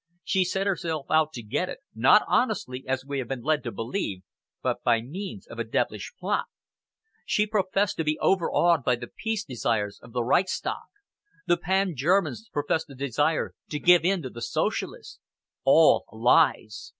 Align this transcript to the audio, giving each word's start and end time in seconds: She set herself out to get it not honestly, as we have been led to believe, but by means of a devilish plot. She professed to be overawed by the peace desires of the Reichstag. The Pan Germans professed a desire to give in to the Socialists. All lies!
She 0.23 0.43
set 0.45 0.65
herself 0.65 1.05
out 1.11 1.31
to 1.33 1.43
get 1.43 1.69
it 1.69 1.77
not 1.93 2.23
honestly, 2.27 2.83
as 2.87 3.05
we 3.05 3.19
have 3.19 3.27
been 3.27 3.43
led 3.43 3.63
to 3.63 3.71
believe, 3.71 4.23
but 4.63 4.81
by 4.83 4.99
means 4.99 5.45
of 5.45 5.59
a 5.59 5.63
devilish 5.63 6.11
plot. 6.19 6.45
She 7.23 7.45
professed 7.45 7.97
to 7.97 8.03
be 8.03 8.17
overawed 8.17 8.83
by 8.83 8.95
the 8.95 9.11
peace 9.15 9.43
desires 9.45 9.99
of 10.01 10.11
the 10.11 10.23
Reichstag. 10.23 10.89
The 11.45 11.57
Pan 11.57 11.95
Germans 11.95 12.49
professed 12.51 12.89
a 12.89 12.95
desire 12.95 13.53
to 13.69 13.77
give 13.77 14.03
in 14.03 14.23
to 14.23 14.31
the 14.31 14.41
Socialists. 14.41 15.19
All 15.65 16.05
lies! 16.11 16.89